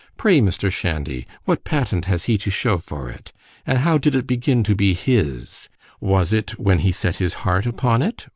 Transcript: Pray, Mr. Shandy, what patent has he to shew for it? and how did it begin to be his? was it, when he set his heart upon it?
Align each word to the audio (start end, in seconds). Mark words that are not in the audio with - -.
Pray, 0.17 0.39
Mr. 0.39 0.71
Shandy, 0.71 1.27
what 1.45 1.63
patent 1.63 2.05
has 2.05 2.23
he 2.25 2.35
to 2.39 2.49
shew 2.49 2.79
for 2.79 3.07
it? 3.11 3.31
and 3.67 3.77
how 3.77 3.99
did 3.99 4.15
it 4.15 4.25
begin 4.25 4.63
to 4.63 4.73
be 4.73 4.95
his? 4.95 5.69
was 5.99 6.33
it, 6.33 6.57
when 6.59 6.79
he 6.79 6.91
set 6.91 7.17
his 7.17 7.35
heart 7.45 7.67
upon 7.67 8.01
it? 8.01 8.27